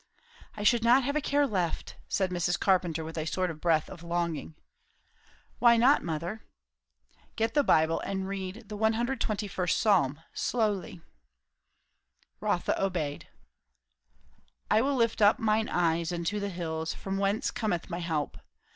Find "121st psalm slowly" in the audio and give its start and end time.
8.79-11.01